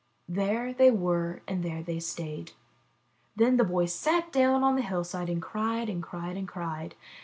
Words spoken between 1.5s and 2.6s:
there they stayed.